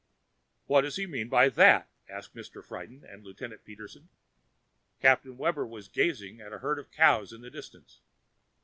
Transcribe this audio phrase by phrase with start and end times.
[0.65, 2.65] "What does he mean by that?" asked Mr.
[2.65, 4.09] Friden and Lieutenant Peterson.
[4.99, 7.99] Captain Webber was gazing at a herd of cows in the distance.